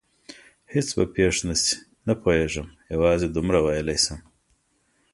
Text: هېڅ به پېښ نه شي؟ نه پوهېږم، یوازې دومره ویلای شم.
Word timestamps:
هېڅ 0.73 0.87
به 0.97 1.03
پېښ 1.15 1.35
نه 1.47 1.55
شي؟ 1.63 1.73
نه 2.07 2.13
پوهېږم، 2.21 2.67
یوازې 2.93 3.27
دومره 3.29 3.59
ویلای 3.65 3.97
شم. 4.03 4.19